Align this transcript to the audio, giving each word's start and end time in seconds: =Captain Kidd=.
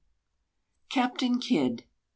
=Captain 0.89 1.39
Kidd=. 1.39 1.83